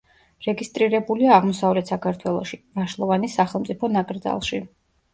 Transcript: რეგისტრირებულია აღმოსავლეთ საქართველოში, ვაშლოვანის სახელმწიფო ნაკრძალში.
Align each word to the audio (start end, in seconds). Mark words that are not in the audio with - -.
რეგისტრირებულია 0.45 1.35
აღმოსავლეთ 1.35 1.93
საქართველოში, 1.95 2.61
ვაშლოვანის 2.81 3.39
სახელმწიფო 3.43 3.95
ნაკრძალში. 4.01 4.69